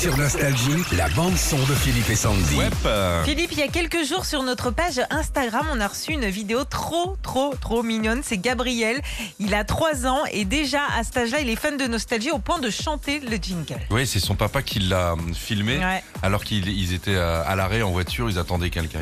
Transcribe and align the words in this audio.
Sur 0.00 0.16
Nostalgie, 0.16 0.84
la 0.96 1.08
bande-son 1.08 1.56
de 1.58 1.74
Philippe 1.74 2.08
et 2.08 2.14
Sandy. 2.14 2.54
Ouais, 2.56 2.68
euh, 2.86 3.24
Philippe, 3.24 3.50
il 3.52 3.58
y 3.58 3.62
a 3.62 3.68
quelques 3.68 4.04
jours 4.04 4.24
sur 4.24 4.44
notre 4.44 4.70
page 4.70 5.00
Instagram, 5.10 5.66
on 5.72 5.80
a 5.80 5.88
reçu 5.88 6.12
une 6.12 6.26
vidéo 6.26 6.62
trop, 6.64 7.16
trop, 7.22 7.54
trop 7.60 7.82
mignonne. 7.82 8.20
C'est 8.22 8.38
Gabriel. 8.38 9.00
Il 9.40 9.54
a 9.54 9.64
3 9.64 10.06
ans 10.06 10.20
et 10.30 10.44
déjà 10.44 10.82
à 10.96 11.02
cet 11.02 11.16
âge-là, 11.16 11.40
il 11.40 11.50
est 11.50 11.56
fan 11.56 11.76
de 11.76 11.86
nostalgie 11.86 12.30
au 12.30 12.38
point 12.38 12.60
de 12.60 12.70
chanter 12.70 13.18
le 13.20 13.36
jingle. 13.42 13.80
ouais, 13.90 14.06
c'est 14.06 14.20
son 14.20 14.36
papa 14.36 14.62
qui 14.62 14.78
l'a 14.78 15.14
hum, 15.14 15.34
filmé 15.34 15.78
Ouais. 15.78 16.02
alors 16.22 16.44
qu'ils 16.44 16.68
ils 16.68 16.94
étaient 16.94 17.16
euh, 17.16 17.42
à 17.44 17.56
l'arrêt 17.56 17.82
en 17.82 17.90
voiture, 17.90 18.30
ils 18.30 18.38
attendaient 18.38 18.70
quelqu'un. 18.70 19.00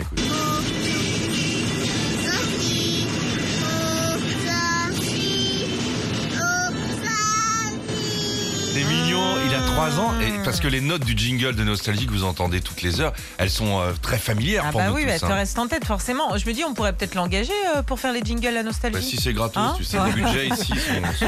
Mignon, 9.03 9.37
il 9.45 9.55
a 9.55 9.61
3 9.61 10.01
ans 10.01 10.15
et 10.21 10.33
parce 10.45 10.61
que 10.61 10.69
les 10.69 10.81
notes 10.81 11.05
du 11.05 11.17
jingle 11.17 11.55
de 11.55 11.65
Nostalgie 11.65 12.07
que 12.07 12.13
vous 12.13 12.25
entendez 12.25 12.61
toutes 12.61 12.83
les 12.83 13.01
heures, 13.01 13.13
elles 13.39 13.51
sont 13.51 13.81
euh, 13.81 13.93
très 14.01 14.19
familières 14.19 14.65
Ah 14.67 14.71
pour 14.71 14.81
bah 14.81 14.89
nous 14.89 14.95
oui, 14.95 15.03
tous, 15.03 15.09
bah, 15.09 15.19
ça 15.19 15.27
hein. 15.29 15.35
reste 15.35 15.59
en 15.59 15.67
tête 15.67 15.85
forcément. 15.85 16.37
Je 16.37 16.47
me 16.47 16.53
dis, 16.53 16.65
on 16.65 16.75
pourrait 16.75 16.93
peut-être 16.93 17.15
l'engager 17.15 17.53
euh, 17.77 17.83
pour 17.83 18.01
faire 18.01 18.13
les 18.13 18.23
jingles 18.25 18.57
à 18.57 18.63
nostalgie. 18.63 18.97
Bah, 18.99 19.03
si 19.03 19.17
c'est 19.17 19.33
gratos, 19.33 19.57
Hein 19.63 19.75
tu 19.77 19.85
sais, 19.85 19.99
Ouais. 19.99 20.13
les 20.15 20.23
budgets 20.23 20.49
ici 20.49 20.67
sont, 20.69 21.13
sont- 21.19 21.27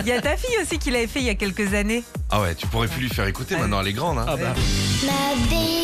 Il 0.00 0.06
y 0.06 0.12
a 0.12 0.20
ta 0.20 0.36
fille 0.36 0.56
aussi 0.62 0.78
qui 0.78 0.90
l'avait 0.90 1.06
fait 1.06 1.20
il 1.20 1.26
y 1.26 1.30
a 1.30 1.34
quelques 1.34 1.74
années. 1.74 2.04
Ah 2.30 2.40
ouais, 2.40 2.54
tu 2.54 2.66
pourrais 2.66 2.88
plus 2.88 3.02
lui 3.02 3.08
faire 3.08 3.26
écouter, 3.26 3.56
maintenant 3.56 3.80
elle 3.80 3.88
est 3.88 3.92
grande. 3.92 4.18
Hein. 4.18 4.26
Ma 4.26 4.36
baby 4.36 5.83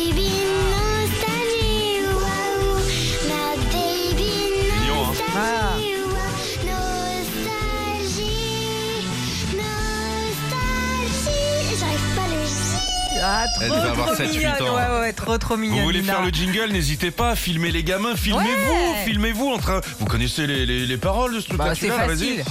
Ah, 13.23 13.45
trop, 13.55 13.63
Elle 13.65 13.69
devait 13.69 13.89
avoir 13.89 14.07
trop 14.07 14.15
7-8 14.15 14.29
mignonne. 14.37 14.51
ans. 14.69 14.75
Ouais, 14.75 14.99
ouais, 15.01 15.13
trop, 15.13 15.37
trop 15.37 15.57
mignonne. 15.57 15.79
Vous 15.79 15.83
voulez 15.85 16.01
Nina. 16.01 16.13
faire 16.13 16.21
le 16.25 16.31
jingle, 16.31 16.71
n'hésitez 16.71 17.11
pas 17.11 17.31
à 17.31 17.35
filmer 17.35 17.71
les 17.71 17.83
gamins, 17.83 18.15
filmez-vous, 18.15 18.71
Ouais. 18.73 19.05
filmez-vous 19.05 19.49
en 19.49 19.57
train. 19.59 19.81
Vous 19.99 20.05
connaissez 20.05 20.47
les, 20.47 20.65
les- 20.65 20.85
les 20.87 20.97
paroles 20.97 21.35
de 21.35 21.39
ce 21.39 21.47
truc-là 21.49 21.65
Bah, 21.65 21.73
c'est 21.75 21.87
facile. 21.89 22.41
vas-y. 22.41 22.43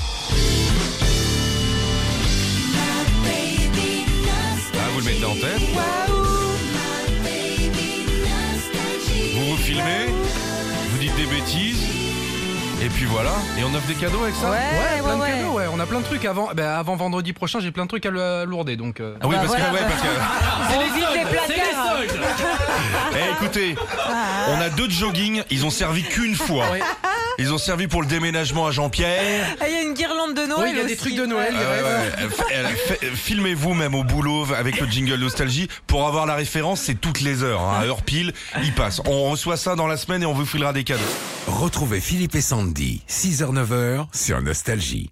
Ah, 4.75 4.89
vous 4.93 5.01
le 5.01 5.05
mettez 5.07 5.25
en 5.25 5.35
tête, 5.35 5.61
vous 9.35 9.47
vous 9.51 9.57
filmez, 9.57 10.07
vous 10.91 10.99
dites 10.99 11.17
des 11.17 11.27
bêtises, 11.27 11.83
et 12.83 12.89
puis 12.89 13.05
voilà. 13.05 13.31
Et 13.59 13.65
on 13.65 13.75
offre 13.75 13.87
des 13.87 13.95
cadeaux 13.95 14.23
avec 14.23 14.35
ça 14.35 14.51
Ouais, 14.51 14.57
Ouais, 14.57 15.01
plein 15.03 15.09
ouais, 15.11 15.17
de 15.17 15.21
ouais. 15.21 15.31
cadeaux, 15.43 15.53
ouais. 15.53 15.65
On 15.73 15.81
a 15.81 15.87
plein 15.87 16.01
de 16.01 16.05
trucs 16.05 16.25
avant. 16.25 16.51
ben, 16.55 16.67
avant 16.69 16.97
vendredi 16.97 17.33
prochain, 17.33 17.61
j'ai 17.61 17.71
plein 17.71 17.85
de 17.85 17.89
trucs 17.89 18.07
à 18.07 18.11
lourder, 18.45 18.77
donc. 18.77 19.01
euh, 19.01 19.15
Ah 19.21 19.27
oui, 19.29 19.35
Bah, 19.37 19.43
parce, 19.47 19.49
voilà. 19.59 19.67
que, 19.67 19.75
ouais, 19.75 19.81
parce 19.89 20.03
que. 20.03 20.09
On 20.77 20.95
vide 20.95 21.05
les 21.15 21.25
placards. 21.25 21.77
Eh, 23.13 23.33
écoutez, 23.33 23.75
on 24.49 24.61
a 24.61 24.69
deux 24.71 24.87
de 24.87 24.93
jogging, 24.93 25.43
ils 25.51 25.67
ont 25.67 25.71
servi 25.71 26.03
qu'une 26.05 26.35
fois. 26.35 26.65
Ils 27.41 27.55
ont 27.55 27.59
servi 27.59 27.87
pour 27.89 28.03
le 28.03 28.07
déménagement 28.07 28.67
à 28.67 28.71
Jean-Pierre. 28.71 29.47
Ah, 29.61 29.65
il 29.67 29.73
y 29.75 29.79
a 29.79 29.81
une 29.83 29.95
guirlande 29.95 30.35
de 30.35 30.43
Noël 30.43 30.63
Oui, 30.63 30.71
il 30.73 30.77
y 30.77 30.81
a 30.81 30.85
des 30.85 30.95
trucs 30.97 31.15
de 31.15 31.25
Noël. 31.25 31.55
ouais. 31.55 31.61
Euh, 31.63 32.29
euh, 32.53 33.15
Filmez-vous 33.15 33.73
même 33.73 33.95
au 33.95 34.05
boulot 34.05 34.47
avec 34.55 34.79
le 34.79 34.87
jingle 34.87 35.15
nostalgie 35.15 35.67
pour 35.87 36.07
avoir 36.07 36.27
la 36.27 36.35
référence. 36.35 36.83
C'est 36.83 37.01
toutes 37.01 37.23
les 37.23 37.43
heures, 37.43 37.63
hein, 37.63 37.79
à 37.81 37.87
heure 37.87 38.03
pile, 38.03 38.35
il 38.63 38.75
passe. 38.75 39.01
On 39.07 39.31
reçoit 39.31 39.57
ça 39.57 39.75
dans 39.75 39.87
la 39.87 39.97
semaine 39.97 40.23
et 40.23 40.27
on 40.27 40.35
vous 40.35 40.45
filera 40.45 40.75
des 40.75 40.85
cadeaux. 40.85 41.01
Retrouvez 41.47 42.01
Philippe 42.01 42.35
et 42.35 42.43
Sandy, 42.43 43.01
6h-9h 43.09 44.07
sur 44.13 44.43
Nostalgie. 44.43 45.11